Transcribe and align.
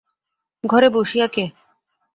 ঘরে 0.63 0.87
বসিয়া 0.89 1.27
কে! 1.27 1.45